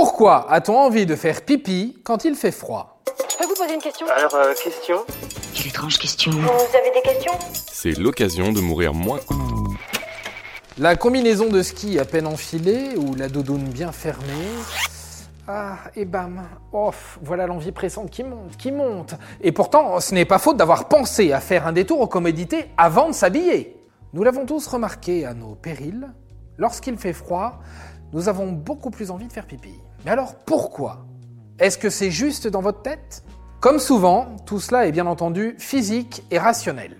Pourquoi 0.00 0.48
a-t-on 0.48 0.78
envie 0.78 1.06
de 1.06 1.16
faire 1.16 1.42
pipi 1.42 1.98
quand 2.04 2.24
il 2.24 2.36
fait 2.36 2.52
froid 2.52 3.00
Je 3.28 3.36
peux 3.36 3.46
vous 3.46 3.54
poser 3.56 3.74
une 3.74 3.80
question 3.80 4.06
Alors, 4.16 4.32
euh, 4.36 4.54
question 4.54 5.04
Quelle 5.52 5.66
étrange 5.66 5.98
question. 5.98 6.30
Vous 6.30 6.76
avez 6.76 6.92
des 6.94 7.02
questions 7.02 7.32
C'est 7.72 7.98
l'occasion 7.98 8.52
de 8.52 8.60
mourir 8.60 8.94
moins. 8.94 9.18
La 10.78 10.94
combinaison 10.94 11.48
de 11.48 11.60
ski 11.62 11.98
à 11.98 12.04
peine 12.04 12.28
enfilée 12.28 12.90
ou 12.96 13.16
la 13.16 13.28
doudoune 13.28 13.64
bien 13.64 13.90
fermée. 13.90 14.46
Ah, 15.48 15.78
et 15.96 16.04
bam. 16.04 16.44
Oh, 16.72 16.92
voilà 17.20 17.48
l'envie 17.48 17.72
pressante 17.72 18.08
qui 18.08 18.22
monte, 18.22 18.56
qui 18.56 18.70
monte. 18.70 19.14
Et 19.40 19.50
pourtant, 19.50 19.98
ce 19.98 20.14
n'est 20.14 20.24
pas 20.24 20.38
faute 20.38 20.56
d'avoir 20.56 20.86
pensé 20.86 21.32
à 21.32 21.40
faire 21.40 21.66
un 21.66 21.72
détour 21.72 22.00
aux 22.00 22.06
commodités 22.06 22.66
avant 22.76 23.08
de 23.08 23.14
s'habiller. 23.14 23.76
Nous 24.12 24.22
l'avons 24.22 24.46
tous 24.46 24.64
remarqué 24.68 25.26
à 25.26 25.34
nos 25.34 25.56
périls, 25.56 26.06
lorsqu'il 26.56 26.96
fait 26.98 27.12
froid, 27.12 27.58
nous 28.12 28.28
avons 28.28 28.52
beaucoup 28.52 28.90
plus 28.90 29.10
envie 29.10 29.26
de 29.26 29.32
faire 29.32 29.46
pipi. 29.46 29.74
Mais 30.04 30.10
alors 30.10 30.34
pourquoi? 30.34 31.06
Est-ce 31.58 31.78
que 31.78 31.90
c'est 31.90 32.10
juste 32.10 32.46
dans 32.46 32.60
votre 32.60 32.82
tête? 32.82 33.22
Comme 33.60 33.78
souvent, 33.78 34.36
tout 34.46 34.60
cela 34.60 34.86
est 34.86 34.92
bien 34.92 35.06
entendu 35.06 35.56
physique 35.58 36.22
et 36.30 36.38
rationnel. 36.38 36.96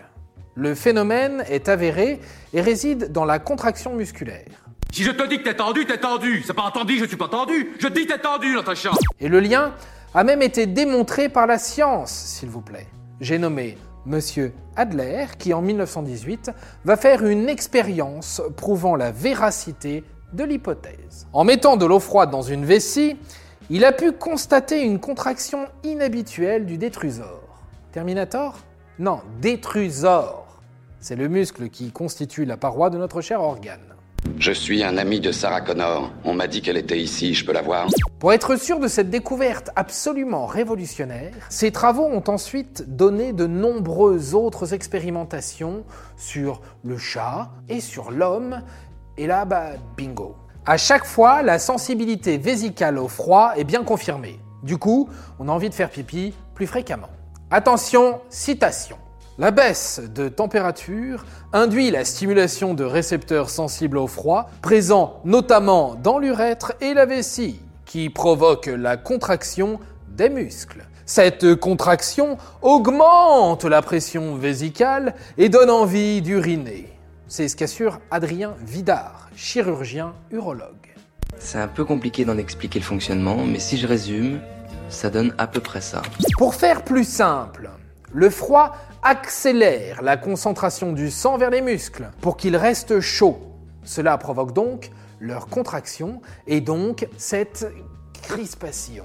Le 0.54 0.74
phénomène 0.74 1.44
est 1.48 1.68
avéré 1.68 2.20
et 2.52 2.60
réside 2.60 3.12
dans 3.12 3.24
la 3.24 3.38
contraction 3.38 3.94
musculaire. 3.94 4.48
Si 4.92 5.04
je 5.04 5.12
te 5.12 5.28
dis 5.28 5.38
que 5.38 5.44
t'es 5.44 5.54
tendu, 5.54 5.86
t'es 5.86 5.98
tendu. 5.98 6.42
C'est 6.44 6.54
pas 6.54 6.62
entendu, 6.62 6.98
je 6.98 7.04
suis 7.04 7.16
pas 7.16 7.28
tendu. 7.28 7.76
Je 7.78 7.86
dis 7.86 8.06
t'es 8.06 8.18
tendu, 8.18 8.54
Natacha. 8.56 8.90
Et 9.20 9.28
le 9.28 9.38
lien 9.38 9.74
a 10.14 10.24
même 10.24 10.42
été 10.42 10.66
démontré 10.66 11.28
par 11.28 11.46
la 11.46 11.58
science, 11.58 12.10
s'il 12.10 12.48
vous 12.48 12.62
plaît. 12.62 12.88
J'ai 13.20 13.38
nommé 13.38 13.78
Monsieur 14.06 14.52
Adler, 14.74 15.26
qui 15.38 15.54
en 15.54 15.62
1918 15.62 16.50
va 16.84 16.96
faire 16.96 17.24
une 17.24 17.48
expérience 17.48 18.42
prouvant 18.56 18.96
la 18.96 19.12
véracité 19.12 20.02
de 20.32 20.44
l'hypothèse. 20.44 21.26
En 21.32 21.44
mettant 21.44 21.76
de 21.76 21.86
l'eau 21.86 22.00
froide 22.00 22.30
dans 22.30 22.42
une 22.42 22.64
vessie, 22.64 23.16
il 23.70 23.84
a 23.84 23.92
pu 23.92 24.12
constater 24.12 24.82
une 24.82 24.98
contraction 24.98 25.66
inhabituelle 25.84 26.66
du 26.66 26.78
détrusor. 26.78 27.42
Terminator? 27.92 28.58
Non, 28.98 29.20
détrusor. 29.40 30.46
C'est 31.00 31.16
le 31.16 31.28
muscle 31.28 31.68
qui 31.68 31.92
constitue 31.92 32.44
la 32.44 32.56
paroi 32.56 32.90
de 32.90 32.98
notre 32.98 33.20
cher 33.20 33.42
organe. 33.42 33.94
Je 34.38 34.52
suis 34.52 34.82
un 34.82 34.98
ami 34.98 35.20
de 35.20 35.32
Sarah 35.32 35.60
Connor. 35.60 36.12
On 36.24 36.34
m'a 36.34 36.46
dit 36.46 36.60
qu'elle 36.60 36.76
était 36.76 36.98
ici, 36.98 37.34
je 37.34 37.44
peux 37.44 37.52
la 37.52 37.62
voir 37.62 37.88
Pour 38.18 38.32
être 38.32 38.56
sûr 38.56 38.78
de 38.78 38.88
cette 38.88 39.10
découverte 39.10 39.70
absolument 39.76 40.46
révolutionnaire, 40.46 41.34
ces 41.48 41.70
travaux 41.70 42.04
ont 42.04 42.24
ensuite 42.28 42.96
donné 42.96 43.32
de 43.32 43.46
nombreuses 43.46 44.34
autres 44.34 44.74
expérimentations 44.74 45.84
sur 46.16 46.60
le 46.84 46.98
chat 46.98 47.50
et 47.68 47.80
sur 47.80 48.10
l'homme, 48.10 48.62
et 49.18 49.26
là, 49.26 49.44
bah, 49.44 49.72
bingo. 49.96 50.36
À 50.64 50.76
chaque 50.76 51.04
fois, 51.04 51.42
la 51.42 51.58
sensibilité 51.58 52.38
vésicale 52.38 52.98
au 52.98 53.08
froid 53.08 53.52
est 53.56 53.64
bien 53.64 53.82
confirmée. 53.82 54.38
Du 54.62 54.78
coup, 54.78 55.08
on 55.38 55.48
a 55.48 55.52
envie 55.52 55.68
de 55.68 55.74
faire 55.74 55.90
pipi 55.90 56.34
plus 56.54 56.66
fréquemment. 56.66 57.08
Attention, 57.50 58.20
citation. 58.28 58.96
La 59.38 59.50
baisse 59.50 60.00
de 60.00 60.28
température 60.28 61.24
induit 61.52 61.90
la 61.90 62.04
stimulation 62.04 62.74
de 62.74 62.84
récepteurs 62.84 63.50
sensibles 63.50 63.98
au 63.98 64.06
froid, 64.06 64.50
présents 64.62 65.20
notamment 65.24 65.94
dans 65.94 66.18
l'urètre 66.18 66.72
et 66.80 66.92
la 66.92 67.06
vessie, 67.06 67.60
qui 67.84 68.10
provoque 68.10 68.66
la 68.66 68.96
contraction 68.96 69.80
des 70.08 70.28
muscles. 70.28 70.84
Cette 71.06 71.54
contraction 71.54 72.36
augmente 72.62 73.64
la 73.64 73.80
pression 73.80 74.34
vésicale 74.34 75.14
et 75.38 75.48
donne 75.48 75.70
envie 75.70 76.20
d'uriner. 76.20 76.97
C'est 77.30 77.46
ce 77.48 77.56
qu'assure 77.56 78.00
Adrien 78.10 78.54
Vidard, 78.64 79.28
chirurgien 79.36 80.14
urologue. 80.30 80.94
C'est 81.38 81.58
un 81.58 81.68
peu 81.68 81.84
compliqué 81.84 82.24
d'en 82.24 82.38
expliquer 82.38 82.78
le 82.78 82.86
fonctionnement, 82.86 83.44
mais 83.44 83.58
si 83.58 83.76
je 83.76 83.86
résume, 83.86 84.40
ça 84.88 85.10
donne 85.10 85.34
à 85.36 85.46
peu 85.46 85.60
près 85.60 85.82
ça. 85.82 86.00
Pour 86.38 86.54
faire 86.54 86.84
plus 86.84 87.04
simple, 87.04 87.68
le 88.14 88.30
froid 88.30 88.74
accélère 89.02 90.00
la 90.00 90.16
concentration 90.16 90.94
du 90.94 91.10
sang 91.10 91.36
vers 91.36 91.50
les 91.50 91.60
muscles 91.60 92.08
pour 92.22 92.38
qu'ils 92.38 92.56
restent 92.56 93.00
chauds. 93.00 93.38
Cela 93.84 94.16
provoque 94.16 94.54
donc 94.54 94.90
leur 95.20 95.48
contraction 95.48 96.22
et 96.46 96.62
donc 96.62 97.06
cette 97.18 97.70
crispation. 98.22 99.04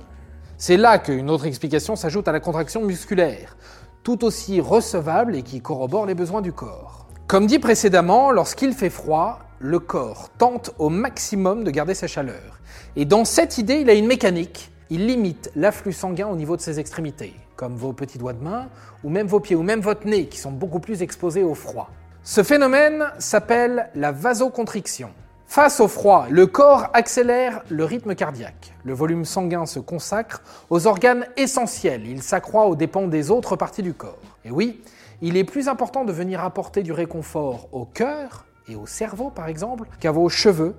C'est 0.57 0.77
là 0.77 0.97
qu'une 0.97 1.29
autre 1.29 1.45
explication 1.45 1.97
s'ajoute 1.97 2.29
à 2.29 2.31
la 2.31 2.39
contraction 2.39 2.85
musculaire, 2.85 3.57
tout 4.01 4.23
aussi 4.23 4.61
recevable 4.61 5.35
et 5.35 5.43
qui 5.43 5.59
corrobore 5.59 6.05
les 6.05 6.15
besoins 6.15 6.41
du 6.41 6.53
corps. 6.53 7.03
Comme 7.27 7.47
dit 7.47 7.59
précédemment, 7.59 8.31
lorsqu'il 8.31 8.73
fait 8.73 8.89
froid, 8.89 9.39
le 9.59 9.79
corps 9.79 10.29
tente 10.37 10.71
au 10.77 10.89
maximum 10.89 11.63
de 11.63 11.71
garder 11.71 11.95
sa 11.95 12.05
chaleur. 12.05 12.59
Et 12.95 13.05
dans 13.05 13.23
cette 13.23 13.57
idée, 13.57 13.75
il 13.75 13.89
a 13.89 13.93
une 13.93 14.07
mécanique. 14.07 14.71
Il 14.89 15.07
limite 15.07 15.49
l'afflux 15.55 15.93
sanguin 15.93 16.27
au 16.27 16.35
niveau 16.35 16.57
de 16.57 16.61
ses 16.61 16.79
extrémités, 16.79 17.33
comme 17.55 17.75
vos 17.75 17.93
petits 17.93 18.17
doigts 18.17 18.33
de 18.33 18.43
main, 18.43 18.67
ou 19.03 19.09
même 19.09 19.25
vos 19.25 19.39
pieds, 19.39 19.55
ou 19.55 19.63
même 19.63 19.79
votre 19.79 20.05
nez, 20.05 20.27
qui 20.27 20.37
sont 20.37 20.51
beaucoup 20.51 20.81
plus 20.81 21.01
exposés 21.01 21.43
au 21.43 21.55
froid. 21.55 21.89
Ce 22.23 22.43
phénomène 22.43 23.05
s'appelle 23.19 23.89
la 23.95 24.11
vasoconstriction. 24.11 25.09
Face 25.47 25.79
au 25.79 25.87
froid, 25.87 26.27
le 26.29 26.45
corps 26.45 26.89
accélère 26.93 27.63
le 27.69 27.85
rythme 27.85 28.15
cardiaque. 28.15 28.73
Le 28.83 28.93
volume 28.93 29.23
sanguin 29.23 29.65
se 29.65 29.79
consacre 29.79 30.41
aux 30.69 30.87
organes 30.87 31.25
essentiels. 31.37 32.05
Il 32.05 32.21
s'accroît 32.21 32.65
aux 32.65 32.75
dépens 32.75 33.07
des 33.07 33.31
autres 33.31 33.55
parties 33.55 33.83
du 33.83 33.93
corps. 33.93 34.19
Et 34.45 34.51
oui, 34.51 34.81
il 35.25 35.37
est 35.37 35.45
plus 35.45 35.69
important 35.69 36.03
de 36.03 36.11
venir 36.11 36.43
apporter 36.43 36.83
du 36.83 36.91
réconfort 36.91 37.69
au 37.71 37.85
cœur 37.85 38.45
et 38.67 38.75
au 38.75 38.85
cerveau, 38.85 39.29
par 39.29 39.47
exemple, 39.47 39.87
qu'à 40.01 40.11
vos 40.11 40.27
cheveux, 40.27 40.75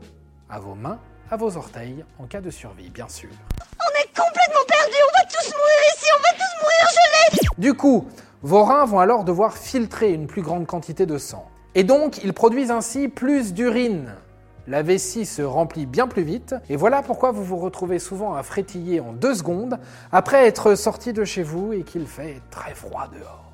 à 0.50 0.60
vos 0.60 0.75
mains, 0.75 0.99
à 1.31 1.38
vos 1.38 1.56
orteils, 1.56 2.05
en 2.19 2.27
cas 2.27 2.43
de 2.43 2.50
survie, 2.50 2.91
bien 2.91 3.09
sûr. 3.09 3.31
On 3.59 4.03
est 4.03 4.09
complètement 4.09 4.65
perdus, 4.69 4.99
on 5.03 5.19
va 5.19 5.25
tous 5.31 5.50
mourir 5.50 5.78
ici, 5.97 6.06
on 6.15 6.21
va 6.21 6.32
tous 6.34 6.62
mourir 6.62 6.87
gelés 6.91 7.49
Du 7.56 7.72
coup, 7.72 8.06
vos 8.43 8.65
reins 8.65 8.84
vont 8.84 8.99
alors 8.99 9.25
devoir 9.25 9.56
filtrer 9.56 10.12
une 10.12 10.27
plus 10.27 10.43
grande 10.43 10.66
quantité 10.66 11.06
de 11.06 11.16
sang. 11.16 11.49
Et 11.75 11.82
donc, 11.82 12.22
ils 12.22 12.34
produisent 12.34 12.71
ainsi 12.71 13.09
plus 13.09 13.55
d'urine. 13.55 14.12
La 14.66 14.82
vessie 14.82 15.25
se 15.25 15.41
remplit 15.41 15.87
bien 15.87 16.06
plus 16.06 16.22
vite, 16.22 16.55
et 16.69 16.76
voilà 16.76 17.00
pourquoi 17.00 17.32
vous 17.32 17.44
vous 17.44 17.56
retrouvez 17.56 17.99
souvent 17.99 18.34
à 18.34 18.43
frétiller 18.43 19.00
en 19.00 19.15
deux 19.15 19.34
secondes 19.34 19.78
après 20.12 20.47
être 20.47 20.75
sorti 20.75 21.15
de 21.15 21.25
chez 21.25 21.43
vous 21.43 21.72
et 21.72 21.82
qu'il 21.82 22.06
fait 22.06 22.43
très 22.50 22.75
froid 22.75 23.09
dehors. 23.11 23.54